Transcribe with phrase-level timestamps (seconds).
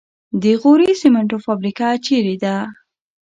[0.41, 2.55] د غوري سمنټو فابریکه چیرته ده؟